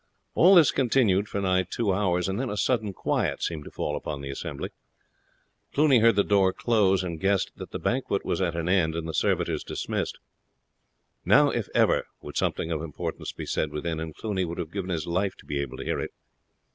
All 0.33 0.55
this 0.55 0.71
continued 0.71 1.29
for 1.29 1.39
nigh 1.41 1.61
two 1.61 1.93
hours, 1.93 2.27
and 2.27 2.39
then 2.39 2.49
a 2.49 2.57
sudden 2.57 2.91
quiet 2.91 3.43
seemed 3.43 3.65
to 3.65 3.69
fall 3.69 3.95
upon 3.95 4.21
the 4.21 4.31
assembly. 4.31 4.71
Cluny 5.75 5.99
heard 5.99 6.15
the 6.15 6.23
door 6.23 6.53
close, 6.53 7.03
and 7.03 7.19
guessed 7.19 7.51
that 7.57 7.69
the 7.69 7.77
banquet 7.77 8.25
was 8.25 8.41
at 8.41 8.55
an 8.55 8.67
end 8.67 8.95
and 8.95 9.07
the 9.07 9.13
servitors 9.13 9.63
dismissed. 9.63 10.17
Now, 11.23 11.51
if 11.51 11.69
ever, 11.75 12.07
would 12.19 12.35
something 12.35 12.71
of 12.71 12.81
importance 12.81 13.31
be 13.31 13.45
said 13.45 13.71
within, 13.71 13.99
and 13.99 14.15
Cluny 14.15 14.43
would 14.43 14.57
have 14.57 14.71
given 14.71 14.89
his 14.89 15.05
life 15.05 15.35
to 15.35 15.45
be 15.45 15.61
able 15.61 15.77
to 15.77 15.83
hear 15.85 15.99
it. 15.99 16.11